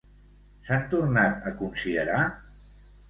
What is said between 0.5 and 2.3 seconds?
S'han tornat a considerar?